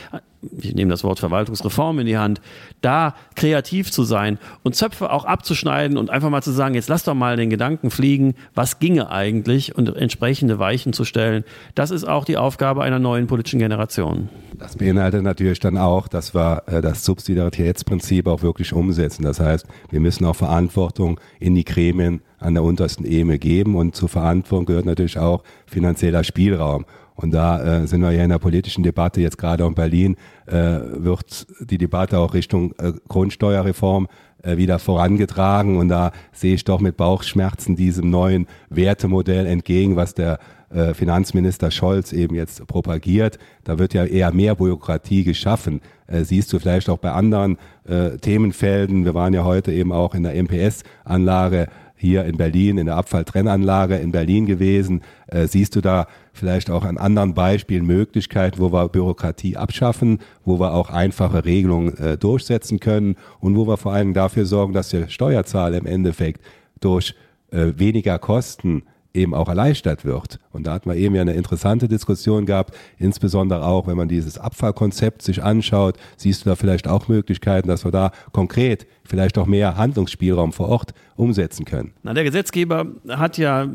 ich 0.60 0.74
nehme 0.74 0.91
das 0.91 1.03
Wort 1.03 1.19
Verwaltungsreform 1.19 2.00
in 2.00 2.07
die 2.07 2.17
Hand, 2.17 2.41
da 2.81 3.15
kreativ 3.36 3.91
zu 3.91 4.03
sein 4.03 4.39
und 4.63 4.75
Zöpfe 4.75 5.12
auch 5.12 5.25
abzuschneiden 5.25 5.98
und 5.98 6.10
einfach 6.10 6.29
mal 6.29 6.41
zu 6.41 6.51
sagen, 6.51 6.75
jetzt 6.75 6.89
lass 6.89 7.03
doch 7.03 7.13
mal 7.13 7.38
den 7.38 7.50
Gedanken 7.50 7.91
fliegen, 7.91 8.36
was 8.55 8.79
ginge 8.79 9.10
eigentlich 9.12 9.75
und 9.75 9.95
entsprechende 9.95 10.60
Weichen 10.60 10.93
zu 10.93 11.05
stellen. 11.05 11.43
Das 11.75 11.91
ist 11.91 12.05
auch 12.05 12.25
die 12.25 12.38
Aufgabe 12.38 12.83
einer 12.83 13.00
neuen 13.00 13.27
politischen 13.27 13.60
Generation. 13.60 14.29
Das 14.57 14.77
beinhaltet 14.77 15.24
natürlich 15.24 15.60
dann 15.60 15.77
auch, 15.77 16.07
dass 16.07 16.33
wir 16.36 16.63
äh, 16.67 16.81
das 16.81 17.05
Subsidiaritätsprinzip 17.05 18.27
auch 18.27 18.41
wirklich 18.41 18.74
umsetzen. 18.74 19.24
Das 19.24 19.39
heißt, 19.39 19.65
wir 19.89 20.00
müssen 20.00 20.25
auch 20.25 20.36
Verantwortung 20.36 21.19
in 21.39 21.55
die 21.55 21.65
Gremien 21.65 22.21
an 22.39 22.55
der 22.55 22.63
untersten 22.63 23.05
Ebene 23.05 23.38
geben 23.39 23.75
und 23.75 23.95
zur 23.95 24.10
Verantwortung 24.10 24.65
gehört 24.65 24.86
natürlich 24.86 25.17
auch 25.17 25.43
finanzieller 25.67 26.24
Spielraum. 26.24 26.86
Und 27.22 27.32
da 27.32 27.82
äh, 27.82 27.88
sind 27.88 28.01
wir 28.01 28.12
ja 28.12 28.24
in 28.24 28.30
der 28.30 28.40
politischen 28.40 28.84
Debatte, 28.84 29.22
jetzt 29.22 29.38
gerade 29.38 29.66
in 29.66 29.75
Berlin, 29.75 30.16
äh, 30.48 30.54
wird 30.54 31.48
die 31.60 31.78
Debatte 31.78 32.20
auch 32.20 32.34
Richtung 32.34 32.74
äh, 32.78 32.94
Grundsteuerreform 33.08 34.08
äh, 34.44 34.58
wieder 34.58 34.80
vorangetragen. 34.80 35.78
Und 35.78 35.90
da 35.90 36.12
sehe 36.32 36.56
ich 36.56 36.63
doch 36.63 36.80
mit 36.80 36.98
Bauchschmerzen 36.98 37.75
diesem 37.75 38.10
neuen 38.10 38.48
Wertemodell 38.70 39.46
entgegen, 39.46 39.96
was 39.96 40.13
der 40.13 40.40
äh, 40.74 40.94
Finanzminister 40.94 41.70
Scholz 41.70 42.13
eben 42.13 42.36
jetzt 42.36 42.66
propagiert. 42.66 43.38
Da 43.63 43.78
wird 43.78 43.94
ja 43.94 44.06
eher 44.06 44.34
mehr 44.34 44.56
Bürokratie 44.56 45.24
geschaffen. 45.24 45.82
Äh, 46.08 46.24
siehst 46.24 46.51
du 46.54 46.60
vielleicht 46.60 46.90
auch 46.90 46.98
bei 46.98 47.12
anderen 47.12 47.58
äh, 47.88 48.18
Themenfelden. 48.18 49.06
Wir 49.06 49.13
waren 49.13 49.34
ja 49.34 49.44
heute 49.44 49.72
eben 49.72 49.92
auch 49.92 50.16
in 50.16 50.24
der 50.24 50.42
MPS-Anlage 50.42 51.68
hier 52.01 52.25
in 52.25 52.36
Berlin, 52.36 52.79
in 52.79 52.88
der 52.88 52.96
Abfalltrennanlage 52.98 53.96
in 53.96 54.12
Berlin 54.12 54.48
gewesen. 54.48 55.01
Äh, 55.27 55.46
siehst 55.46 55.75
du 55.75 55.81
da 55.81 56.08
vielleicht 56.34 56.72
auch 56.72 56.84
an 56.84 56.98
anderen 56.98 57.36
Beispielen 57.36 57.86
Möglichkeiten, 57.86 58.58
wo 58.60 58.74
wir 58.74 58.89
Bürokratie 58.89 59.55
abschaffen, 59.55 60.17
wo 60.43 60.60
wir 60.60 60.74
auch 60.74 60.89
einfache 60.89 61.46
Regelungen 61.46 61.96
äh, 61.98 62.17
durchsetzen 62.17 62.79
können 62.79 63.17
und 63.39 63.55
wo 63.55 63.67
wir 63.67 63.77
vor 63.77 63.93
allem 63.93 64.15
dafür 64.15 64.46
sorgen, 64.46 64.74
dass 64.74 64.89
der 64.89 65.10
Steuerzahler 65.10 65.77
im 65.77 65.86
Endeffekt 65.86 66.41
durch 66.79 67.13
äh, 67.51 67.74
weniger 67.77 68.17
Kosten 68.17 68.81
eben 69.13 69.34
auch 69.34 69.50
erleichtert 69.50 70.06
wird. 70.06 70.39
Und 70.51 70.68
da 70.68 70.74
hatten 70.74 70.89
wir 70.89 70.96
eben 70.96 71.15
ja 71.15 71.22
eine 71.22 71.34
interessante 71.34 71.88
Diskussion 71.88 72.46
gehabt, 72.46 72.75
insbesondere 72.98 73.65
auch, 73.65 73.88
wenn 73.88 73.98
man 73.98 74.08
dieses 74.08 74.38
Abfallkonzept 74.38 75.22
sich 75.22 75.44
anschaut, 75.44 75.98
siehst 76.18 76.46
du 76.46 76.50
da 76.50 76.56
vielleicht 76.56 76.88
auch 76.88 77.08
Möglichkeiten, 77.08 77.68
dass 77.68 77.86
wir 77.86 77.91
da 77.91 78.12
konkret 78.32 78.88
vielleicht 79.03 79.38
auch 79.38 79.46
mehr 79.46 79.77
Handlungsspielraum 79.77 80.53
vor 80.53 80.70
Ort 80.70 80.94
umsetzen 81.15 81.65
können. 81.65 81.94
Na, 82.03 82.13
der 82.13 82.24
Gesetzgeber 82.24 82.88
hat 83.10 83.38
ja 83.38 83.68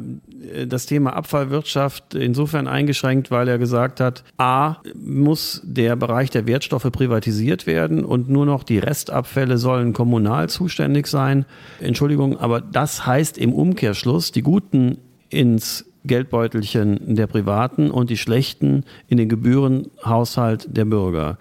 äh, 0.52 0.66
das 0.66 0.86
Thema 0.86 1.14
Abfallwirtschaft 1.14 2.14
insofern 2.14 2.66
eingeschränkt, 2.66 3.30
weil 3.30 3.46
er 3.48 3.58
gesagt 3.58 4.00
hat, 4.00 4.24
a, 4.38 4.76
muss 4.94 5.62
der 5.64 5.96
Bereich 5.96 6.30
der 6.30 6.46
Wertstoffe 6.46 6.90
privatisiert 6.90 7.66
werden 7.66 8.04
und 8.04 8.28
nur 8.28 8.46
noch 8.46 8.64
die 8.64 8.78
Restabfälle 8.78 9.58
sollen 9.58 9.92
kommunal 9.92 10.48
zuständig 10.48 11.06
sein. 11.06 11.44
Entschuldigung, 11.80 12.38
aber 12.38 12.60
das 12.60 13.06
heißt 13.06 13.38
im 13.38 13.52
Umkehrschluss, 13.52 14.32
die 14.32 14.42
guten 14.42 14.98
ins 15.30 15.84
Geldbeutelchen 16.04 17.16
der 17.16 17.26
Privaten 17.26 17.90
und 17.90 18.10
die 18.10 18.16
schlechten 18.16 18.84
in 19.08 19.16
den 19.16 19.28
Gebührenhaushalt 19.28 20.68
der 20.70 20.84
Bürger. 20.84 21.38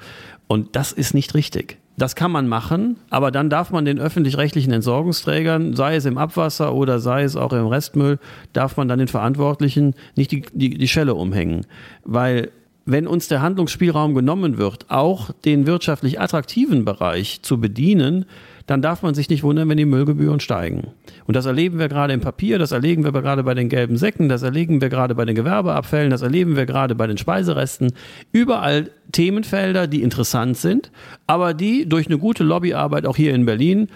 Und 0.47 0.75
das 0.75 0.91
ist 0.91 1.13
nicht 1.13 1.33
richtig. 1.35 1.77
Das 1.97 2.15
kann 2.15 2.31
man 2.31 2.47
machen, 2.49 2.97
aber 3.09 3.31
dann 3.31 3.49
darf 3.49 3.71
man 3.71 3.85
den 3.85 3.99
öffentlich-rechtlichen 3.99 4.73
Entsorgungsträgern, 4.73 5.75
sei 5.75 5.95
es 5.95 6.03
im 6.03 6.17
Abwasser 6.17 6.73
oder 6.73 6.99
sei 6.99 7.23
es 7.23 7.37
auch 7.37 7.53
im 7.53 7.67
Restmüll, 7.67 8.19
darf 8.51 8.75
man 8.75 8.89
dann 8.89 8.99
den 8.99 9.07
Verantwortlichen 9.07 9.93
nicht 10.17 10.31
die, 10.31 10.43
die, 10.51 10.77
die 10.77 10.87
Schelle 10.89 11.15
umhängen. 11.15 11.65
Weil 12.03 12.51
wenn 12.85 13.07
uns 13.07 13.27
der 13.27 13.41
Handlungsspielraum 13.41 14.13
genommen 14.13 14.57
wird, 14.57 14.85
auch 14.89 15.31
den 15.43 15.65
wirtschaftlich 15.65 16.19
attraktiven 16.19 16.85
Bereich 16.85 17.41
zu 17.41 17.59
bedienen, 17.59 18.25
dann 18.67 18.81
darf 18.81 19.03
man 19.03 19.13
sich 19.13 19.29
nicht 19.29 19.43
wundern, 19.43 19.69
wenn 19.69 19.77
die 19.77 19.85
Müllgebühren 19.85 20.39
steigen. 20.39 20.87
Und 21.25 21.35
das 21.35 21.45
erleben 21.45 21.77
wir 21.77 21.87
gerade 21.87 22.13
im 22.13 22.21
Papier, 22.21 22.57
das 22.57 22.71
erleben 22.71 23.03
wir 23.03 23.11
gerade 23.11 23.43
bei 23.43 23.53
den 23.53 23.69
gelben 23.69 23.97
Säcken, 23.97 24.29
das 24.29 24.43
erleben 24.43 24.81
wir 24.81 24.89
gerade 24.89 25.13
bei 25.13 25.25
den 25.25 25.35
Gewerbeabfällen, 25.35 26.09
das 26.09 26.21
erleben 26.21 26.55
wir 26.55 26.65
gerade 26.65 26.95
bei 26.95 27.07
den 27.07 27.17
Speiseresten. 27.17 27.93
Überall 28.31 28.89
Themenfelder, 29.11 29.87
die 29.87 30.01
interessant 30.01 30.57
sind, 30.57 30.91
aber 31.27 31.53
die 31.53 31.87
durch 31.87 32.07
eine 32.07 32.17
gute 32.17 32.43
Lobbyarbeit 32.43 33.05
auch 33.05 33.15
hier 33.15 33.33
in 33.33 33.45
Berlin 33.45 33.87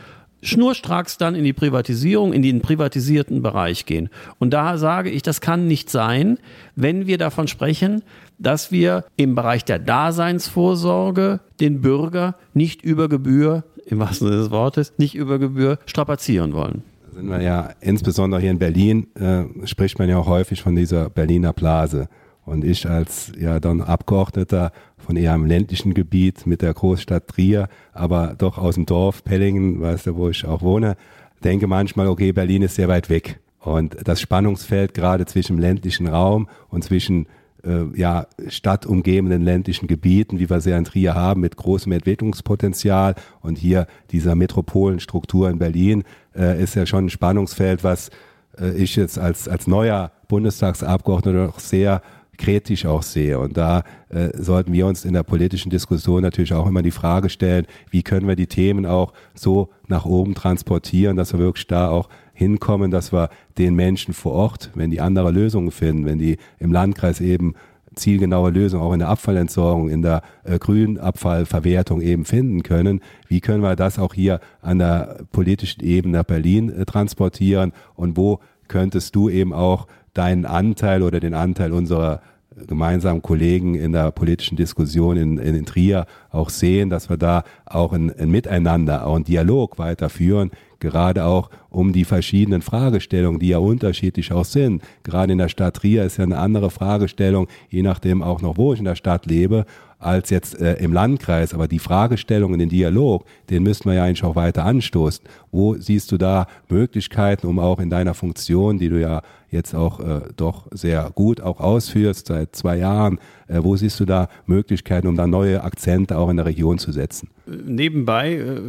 schnurstracks 0.41 1.17
dann 1.17 1.35
in 1.35 1.43
die 1.43 1.53
Privatisierung, 1.53 2.33
in 2.33 2.41
den 2.41 2.61
privatisierten 2.61 3.41
Bereich 3.41 3.85
gehen. 3.85 4.09
Und 4.37 4.51
da 4.51 4.77
sage 4.77 5.09
ich, 5.09 5.21
das 5.21 5.41
kann 5.41 5.67
nicht 5.67 5.89
sein, 5.89 6.37
wenn 6.75 7.07
wir 7.07 7.17
davon 7.17 7.47
sprechen, 7.47 8.03
dass 8.37 8.71
wir 8.71 9.05
im 9.17 9.35
Bereich 9.35 9.65
der 9.65 9.79
Daseinsvorsorge 9.79 11.41
den 11.59 11.81
Bürger 11.81 12.35
nicht 12.53 12.81
über 12.81 13.09
Gebühr 13.09 13.63
im 13.85 13.99
wahrsten 13.99 14.27
Sinne 14.27 14.39
des 14.39 14.51
Wortes, 14.51 14.93
nicht 14.97 15.15
über 15.15 15.39
Gebühr 15.39 15.79
strapazieren 15.85 16.53
wollen. 16.53 16.83
Da 17.07 17.15
sind 17.15 17.29
wir 17.29 17.41
ja, 17.41 17.71
insbesondere 17.81 18.39
hier 18.39 18.51
in 18.51 18.59
Berlin, 18.59 19.07
äh, 19.15 19.45
spricht 19.65 19.99
man 19.99 20.09
ja 20.09 20.17
auch 20.17 20.27
häufig 20.27 20.61
von 20.61 20.75
dieser 20.75 21.09
Berliner 21.09 21.53
Blase. 21.53 22.07
Und 22.45 22.63
ich 22.63 22.89
als 22.89 23.31
ja 23.39 23.59
dann 23.59 23.81
Abgeordneter 23.81 24.71
von 24.99 25.15
eher 25.15 25.33
einem 25.33 25.45
ländlichen 25.45 25.93
Gebiet 25.93 26.45
mit 26.45 26.61
der 26.61 26.73
Großstadt 26.73 27.27
Trier, 27.27 27.67
aber 27.93 28.35
doch 28.37 28.57
aus 28.57 28.75
dem 28.75 28.85
Dorf 28.85 29.23
Pellingen, 29.23 29.81
weißt 29.81 30.07
du, 30.07 30.15
wo 30.15 30.29
ich 30.29 30.45
auch 30.45 30.61
wohne, 30.61 30.95
denke 31.43 31.67
manchmal, 31.67 32.07
okay, 32.07 32.31
Berlin 32.31 32.61
ist 32.61 32.75
sehr 32.75 32.87
weit 32.87 33.09
weg. 33.09 33.39
Und 33.59 33.97
das 34.05 34.21
Spannungsfeld 34.21 34.93
gerade 34.93 35.25
zwischen 35.25 35.57
dem 35.57 35.61
ländlichen 35.61 36.07
Raum 36.07 36.47
und 36.69 36.83
zwischen 36.83 37.27
äh, 37.63 37.85
ja, 37.95 38.27
stadtumgebenden 38.47 39.41
ländlichen 39.41 39.87
Gebieten, 39.87 40.39
wie 40.39 40.49
wir 40.49 40.61
sie 40.61 40.71
in 40.71 40.85
Trier 40.85 41.15
haben, 41.15 41.41
mit 41.41 41.57
großem 41.57 41.91
Entwicklungspotenzial 41.91 43.15
und 43.41 43.57
hier 43.57 43.87
dieser 44.11 44.35
Metropolenstruktur 44.35 45.49
in 45.49 45.59
Berlin, 45.59 46.03
äh, 46.35 46.61
ist 46.61 46.75
ja 46.75 46.85
schon 46.85 47.05
ein 47.05 47.09
Spannungsfeld, 47.09 47.83
was 47.83 48.11
äh, 48.57 48.71
ich 48.71 48.95
jetzt 48.95 49.19
als, 49.19 49.47
als 49.47 49.67
neuer 49.67 50.11
Bundestagsabgeordneter 50.27 51.47
noch 51.47 51.59
sehr 51.59 52.01
kritisch 52.39 52.87
auch 52.87 53.03
sehe. 53.03 53.37
Und 53.37 53.57
da 53.57 53.83
äh, 54.09 54.29
sollten 54.35 54.73
wir 54.73 54.87
uns 54.87 55.05
in 55.05 55.13
der 55.13 55.23
politischen 55.23 55.69
Diskussion 55.69 56.23
natürlich 56.23 56.53
auch 56.53 56.65
immer 56.65 56.81
die 56.81 56.89
Frage 56.89 57.29
stellen, 57.29 57.67
wie 57.91 58.01
können 58.01 58.27
wir 58.27 58.35
die 58.35 58.47
Themen 58.47 58.87
auch 58.87 59.13
so 59.35 59.69
nach 59.87 60.05
oben 60.05 60.33
transportieren, 60.33 61.17
dass 61.17 61.33
wir 61.33 61.39
wirklich 61.39 61.67
da 61.67 61.89
auch 61.89 62.09
hinkommen, 62.33 62.89
dass 62.89 63.13
wir 63.13 63.29
den 63.57 63.75
Menschen 63.75 64.13
vor 64.13 64.31
Ort, 64.31 64.71
wenn 64.73 64.89
die 64.89 65.01
andere 65.01 65.29
Lösungen 65.29 65.71
finden, 65.71 66.05
wenn 66.05 66.17
die 66.17 66.37
im 66.57 66.71
Landkreis 66.71 67.21
eben 67.21 67.53
zielgenaue 67.95 68.51
Lösungen 68.51 68.83
auch 68.83 68.93
in 68.93 68.99
der 68.99 69.09
Abfallentsorgung, 69.09 69.89
in 69.89 70.01
der 70.01 70.21
äh, 70.43 70.57
Grünabfallverwertung 70.57 72.01
eben 72.01 72.23
finden 72.23 72.63
können. 72.63 73.01
Wie 73.27 73.41
können 73.41 73.61
wir 73.61 73.75
das 73.75 73.99
auch 73.99 74.13
hier 74.13 74.39
an 74.61 74.79
der 74.79 75.25
politischen 75.31 75.83
Ebene 75.83 76.19
nach 76.19 76.23
Berlin 76.23 76.69
äh, 76.69 76.85
transportieren 76.85 77.73
und 77.95 78.15
wo 78.15 78.39
könntest 78.69 79.15
du 79.15 79.29
eben 79.29 79.51
auch 79.51 79.87
deinen 80.19 80.45
Anteil 80.45 81.01
oder 81.01 81.21
den 81.21 81.33
Anteil 81.33 81.71
unserer 81.71 82.19
gemeinsamen 82.67 83.21
Kollegen 83.21 83.75
in 83.75 83.93
der 83.93 84.11
politischen 84.11 84.57
Diskussion 84.57 85.15
in, 85.15 85.37
in 85.37 85.65
Trier 85.65 86.07
auch 86.29 86.49
sehen, 86.49 86.89
dass 86.89 87.09
wir 87.09 87.15
da 87.15 87.43
auch 87.65 87.93
ein, 87.93 88.11
ein 88.19 88.29
Miteinander, 88.29 89.07
auch 89.07 89.15
einen 89.15 89.23
Dialog 89.23 89.79
weiterführen, 89.79 90.51
gerade 90.79 91.23
auch 91.23 91.49
um 91.69 91.93
die 91.93 92.03
verschiedenen 92.03 92.61
Fragestellungen, 92.61 93.39
die 93.39 93.47
ja 93.47 93.59
unterschiedlich 93.59 94.33
auch 94.33 94.43
sind. 94.43 94.81
Gerade 95.03 95.31
in 95.31 95.37
der 95.37 95.47
Stadt 95.47 95.77
Trier 95.77 96.03
ist 96.03 96.17
ja 96.17 96.25
eine 96.25 96.37
andere 96.37 96.69
Fragestellung, 96.69 97.47
je 97.69 97.81
nachdem 97.81 98.21
auch 98.21 98.41
noch, 98.41 98.57
wo 98.57 98.73
ich 98.73 98.79
in 98.79 98.85
der 98.85 98.95
Stadt 98.95 99.25
lebe 99.25 99.65
als 99.99 100.29
jetzt 100.29 100.59
äh, 100.59 100.75
im 100.75 100.93
Landkreis. 100.93 101.53
Aber 101.53 101.67
die 101.67 101.79
Fragestellungen, 101.79 102.57
den 102.57 102.69
Dialog, 102.69 103.25
den 103.49 103.63
müssten 103.63 103.89
wir 103.89 103.95
ja 103.95 104.05
eigentlich 104.05 104.23
auch 104.23 104.35
weiter 104.35 104.65
anstoßen. 104.65 105.25
Wo 105.51 105.75
siehst 105.75 106.11
du 106.11 106.17
da 106.17 106.47
Möglichkeiten, 106.69 107.47
um 107.47 107.59
auch 107.59 107.79
in 107.79 107.89
deiner 107.89 108.13
Funktion, 108.13 108.79
die 108.79 108.89
du 108.89 108.99
ja 108.99 109.21
jetzt 109.51 109.73
auch 109.73 109.99
äh, 109.99 110.21
doch 110.35 110.67
sehr 110.71 111.11
gut 111.15 111.41
auch 111.41 111.59
ausführst 111.59 112.27
seit 112.27 112.55
zwei 112.55 112.77
Jahren, 112.77 113.19
äh, 113.47 113.59
wo 113.61 113.75
siehst 113.75 113.99
du 113.99 114.05
da 114.05 114.29
Möglichkeiten, 114.45 115.07
um 115.07 115.15
da 115.15 115.27
neue 115.27 115.63
Akzente 115.63 116.17
auch 116.17 116.29
in 116.29 116.37
der 116.37 116.45
Region 116.45 116.77
zu 116.77 116.91
setzen? 116.91 117.29
Nebenbei, 117.47 118.35
äh, 118.35 118.59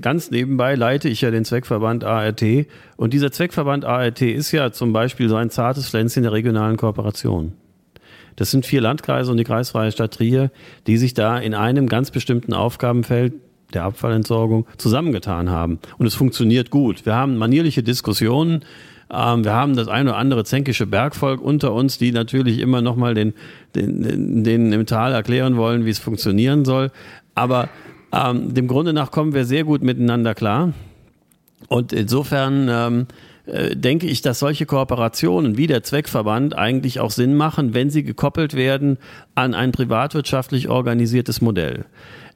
ganz 0.00 0.30
nebenbei 0.30 0.74
leite 0.74 1.08
ich 1.08 1.20
ja 1.20 1.30
den 1.30 1.44
Zweckverband 1.44 2.04
ART 2.04 2.42
und 2.96 3.12
dieser 3.12 3.30
Zweckverband 3.30 3.84
ART 3.84 4.22
ist 4.22 4.52
ja 4.52 4.72
zum 4.72 4.92
Beispiel 4.92 5.28
so 5.28 5.36
ein 5.36 5.50
zartes 5.50 5.88
Pflänzchen 5.88 6.24
der 6.24 6.32
regionalen 6.32 6.76
Kooperation. 6.76 7.52
Das 8.36 8.50
sind 8.50 8.66
vier 8.66 8.80
Landkreise 8.80 9.30
und 9.30 9.36
die 9.36 9.44
kreisfreie 9.44 9.92
Stadt 9.92 10.14
Trier, 10.14 10.50
die 10.86 10.96
sich 10.96 11.14
da 11.14 11.38
in 11.38 11.54
einem 11.54 11.88
ganz 11.88 12.10
bestimmten 12.10 12.54
Aufgabenfeld 12.54 13.34
der 13.74 13.84
Abfallentsorgung 13.84 14.66
zusammengetan 14.76 15.50
haben. 15.50 15.78
Und 15.98 16.06
es 16.06 16.14
funktioniert 16.14 16.70
gut. 16.70 17.06
Wir 17.06 17.14
haben 17.14 17.36
manierliche 17.36 17.82
Diskussionen. 17.82 18.64
Ähm, 19.10 19.44
wir 19.44 19.52
haben 19.52 19.76
das 19.76 19.88
eine 19.88 20.10
oder 20.10 20.18
andere 20.18 20.44
zänkische 20.44 20.86
Bergvolk 20.86 21.40
unter 21.40 21.72
uns, 21.72 21.98
die 21.98 22.12
natürlich 22.12 22.58
immer 22.58 22.82
nochmal 22.82 23.14
den, 23.14 23.34
den, 23.74 24.44
den 24.44 24.72
im 24.72 24.86
Tal 24.86 25.12
erklären 25.12 25.56
wollen, 25.56 25.84
wie 25.84 25.90
es 25.90 25.98
funktionieren 25.98 26.64
soll. 26.64 26.90
Aber 27.34 27.68
ähm, 28.12 28.54
dem 28.54 28.68
Grunde 28.68 28.92
nach 28.92 29.10
kommen 29.10 29.34
wir 29.34 29.44
sehr 29.44 29.64
gut 29.64 29.82
miteinander 29.82 30.34
klar. 30.34 30.72
Und 31.68 31.92
insofern 31.92 32.68
ähm, 32.70 33.06
äh, 33.52 33.76
denke 33.76 34.06
ich, 34.06 34.22
dass 34.22 34.38
solche 34.38 34.64
Kooperationen 34.64 35.58
wie 35.58 35.66
der 35.66 35.82
Zweckverband 35.82 36.56
eigentlich 36.56 37.00
auch 37.00 37.10
Sinn 37.10 37.34
machen, 37.34 37.74
wenn 37.74 37.90
sie 37.90 38.02
gekoppelt 38.02 38.54
werden 38.54 38.96
an 39.34 39.52
ein 39.52 39.72
privatwirtschaftlich 39.72 40.70
organisiertes 40.70 41.42
Modell. 41.42 41.84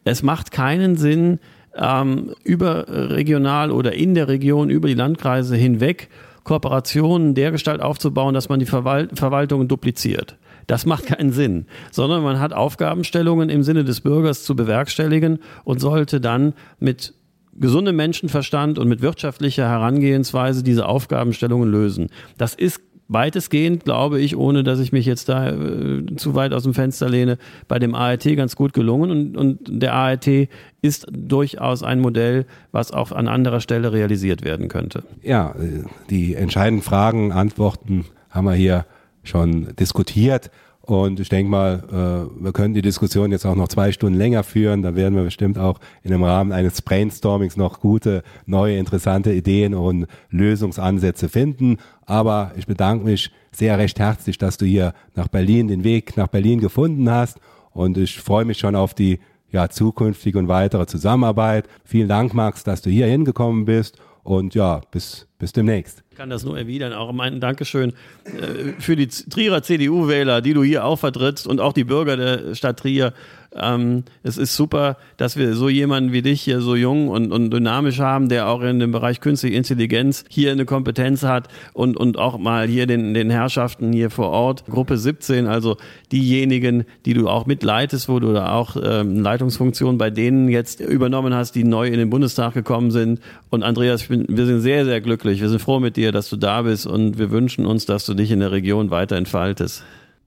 Es 0.05 0.23
macht 0.23 0.51
keinen 0.51 0.97
Sinn, 0.97 1.39
ähm, 1.75 2.35
überregional 2.45 3.71
oder 3.71 3.95
in 3.95 4.15
der 4.15 4.29
Region, 4.29 4.69
über 4.69 4.89
die 4.89 4.95
Landkreise 4.95 5.57
hinweg 5.57 6.11
Kooperationen 6.45 7.35
dergestalt 7.35 7.81
aufzubauen, 7.81 8.35
dass 8.35 8.51
man 8.51 8.61
die 8.61 8.67
Verwalt 8.67 9.19
Verwaltungen 9.19 9.69
dupliziert. 9.69 10.37
Das 10.67 10.85
macht 10.85 11.07
keinen 11.07 11.33
Sinn, 11.33 11.65
sondern 11.93 12.23
man 12.23 12.41
hat 12.41 12.53
Aufgabenstellungen 12.53 13.49
im 13.49 13.63
Sinne 13.63 13.85
des 13.85 14.03
Bürgers 14.03 14.45
zu 14.45 14.55
bewerkstelligen 14.55 15.39
und 15.65 15.81
sollte 15.81 16.21
dann 16.21 16.53
mit 16.79 17.15
gesundem 17.59 17.97
Menschenverstand 17.97 18.79
und 18.79 18.89
mit 18.89 19.03
wirtschaftlicher 19.03 19.69
Herangehensweise 19.69 20.63
diese 20.63 20.87
Aufgabenstellungen 20.87 21.71
lösen. 21.71 22.09
Das 22.39 22.55
ist 22.55 22.81
weitestgehend, 23.09 23.85
glaube 23.85 24.21
ich, 24.21 24.37
ohne 24.37 24.65
dass 24.65 24.81
ich 24.81 24.93
mich 24.93 25.07
jetzt 25.07 25.29
da 25.29 25.51
äh, 25.51 26.05
zu 26.17 26.35
weit 26.35 26.53
aus 26.53 26.65
dem 26.65 26.75
Fenster 26.75 27.09
lehne, 27.09 27.39
bei 27.69 27.79
dem 27.79 27.95
ART 27.95 28.25
ganz 28.37 28.57
gut 28.57 28.73
gelungen. 28.73 29.11
Und, 29.11 29.37
und 29.37 29.83
der 29.83 29.95
ART 29.95 30.29
ist 30.83 31.07
durchaus 31.11 31.83
ein 31.83 32.01
Modell, 32.01 32.47
was 32.73 32.93
auch 32.93 33.13
an 33.13 33.29
anderer 33.29 33.61
Stelle 33.61 33.93
realisiert 33.93 34.45
werden 34.45 34.69
könnte. 34.69 35.05
Ja, 35.23 35.51
äh, 35.51 35.85
die 36.11 36.35
entscheidenden 36.35 36.83
Fragen, 36.83 37.33
Antworten 37.33 38.07
haben 38.31 38.47
wir 38.47 38.55
hier 38.55 38.87
schon 39.23 39.75
diskutiert. 39.77 40.51
Und 40.87 41.19
ich 41.19 41.29
denke 41.29 41.51
mal, 41.51 41.83
äh, 41.91 42.45
wir 42.45 42.53
können 42.53 42.73
die 42.73 42.83
Diskussion 42.83 43.33
jetzt 43.33 43.45
auch 43.45 43.57
noch 43.57 43.67
zwei 43.67 43.91
Stunden 43.91 44.17
länger 44.17 44.45
führen. 44.45 44.83
Da 44.83 44.95
werden 44.95 45.17
wir 45.17 45.25
bestimmt 45.25 45.59
auch 45.59 45.81
in 46.05 46.13
dem 46.13 46.23
Rahmen 46.23 46.53
eines 46.53 46.81
Brainstormings 46.81 47.57
noch 47.57 47.81
gute, 47.81 48.23
neue, 48.47 48.79
interessante 48.79 49.33
Ideen 49.33 49.75
und 49.75 50.07
Lösungsansätze 50.31 51.29
finden. 51.29 51.79
Aber 52.05 52.53
ich 52.57 52.69
bedanke 52.69 53.05
mich 53.05 53.33
sehr 53.51 53.79
recht 53.79 53.99
herzlich, 53.99 54.39
dass 54.39 54.59
du 54.59 54.65
hier 54.65 54.95
nach 55.17 55.27
Berlin 55.27 55.67
den 55.67 55.83
Weg 55.83 56.17
nach 56.17 56.29
Berlin 56.29 56.61
gefunden 56.61 57.11
hast. 57.11 57.41
Und 57.73 57.99
ich 57.99 58.21
freue 58.21 58.45
mich 58.45 58.59
schon 58.59 58.77
auf 58.77 58.95
die 58.95 59.19
ja, 59.51 59.69
zukünftige 59.69 60.39
und 60.39 60.47
weitere 60.47 60.87
Zusammenarbeit. 60.87 61.69
Vielen 61.85 62.09
Dank, 62.09 62.33
Max, 62.33 62.63
dass 62.63 62.81
du 62.81 62.91
hier 62.91 63.07
hingekommen 63.07 63.65
bist. 63.65 63.99
Und 64.23 64.55
ja, 64.55 64.83
bis, 64.93 65.27
bis 65.39 65.53
demnächst. 65.53 66.03
Ich 66.11 66.17
kann 66.17 66.31
das 66.31 66.45
nur 66.45 66.57
erwidern. 66.57 66.93
Auch 66.93 67.13
mein 67.13 67.41
Dankeschön 67.41 67.93
äh, 68.25 68.73
für 68.79 68.97
die 68.97 69.09
Trierer 69.09 69.63
CDU-Wähler, 69.63 70.41
die 70.41 70.55
du 70.55 70.63
hier 70.63 70.85
auch 70.85 70.99
vertrittst 70.99 71.47
und 71.47 71.61
auch 71.61 71.73
die 71.73 71.85
Bürger 71.85 72.17
der 72.17 72.55
Stadt 72.55 72.79
Trier. 72.79 73.13
Ähm, 73.55 74.05
es 74.23 74.37
ist 74.37 74.55
super, 74.55 74.97
dass 75.17 75.37
wir 75.37 75.55
so 75.55 75.69
jemanden 75.69 76.13
wie 76.13 76.23
dich 76.23 76.43
hier 76.43 76.61
so 76.61 76.75
jung 76.75 77.09
und, 77.09 77.33
und 77.33 77.51
dynamisch 77.51 77.99
haben, 77.99 78.29
der 78.29 78.49
auch 78.49 78.61
in 78.63 78.79
dem 78.79 78.93
Bereich 78.93 79.21
künstliche 79.21 79.57
Intelligenz 79.57 80.25
hier 80.29 80.53
eine 80.53 80.65
Kompetenz 80.65 81.23
hat 81.23 81.49
und, 81.73 81.97
und 81.97 82.19
auch 82.19 82.39
mal 82.39 82.67
hier 82.67 82.87
den, 82.87 83.15
den 83.15 83.31
Herrschaften 83.31 83.93
hier 83.93 84.11
vor 84.11 84.29
Ort, 84.29 84.67
Gruppe 84.67 84.99
17, 84.99 85.47
also 85.47 85.77
diejenigen, 86.13 86.85
die 87.05 87.15
du 87.15 87.29
auch 87.29 87.47
mitleitest, 87.47 88.09
wo 88.09 88.21
du 88.21 88.33
da 88.33 88.53
auch 88.53 88.77
ähm, 88.83 89.21
Leitungsfunktion 89.21 89.97
bei 89.99 90.11
denen 90.11 90.49
jetzt 90.49 90.81
übernommen 90.81 91.35
hast, 91.35 91.55
die 91.55 91.65
neu 91.65 91.89
in 91.89 91.99
den 91.99 92.11
Bundestag 92.11 92.55
gekommen 92.55 92.91
sind. 92.91 93.21
Und 93.51 93.63
Andreas, 93.63 94.05
bin, 94.05 94.27
wir 94.29 94.47
sind 94.47 94.61
sehr, 94.61 94.85
sehr 94.85 95.01
glücklich. 95.27 95.43
Wir 95.43 95.49
sind 95.49 95.61
froh 95.61 95.81
mit 95.81 95.97
dir, 95.97 96.13
dass 96.13 96.31
du 96.31 96.37
da 96.37 96.63
bist 96.63 96.87
und 96.87 97.19
wir 97.19 97.33
wünschen 97.33 97.67
uns, 97.67 97.85
dass 97.85 98.07
du 98.07 98.15
dich 98.15 98.31
in 98.31 98.39
der 98.39 98.53
Region 98.53 98.91
weiter 98.91 99.17
entfaltest. 99.17 99.83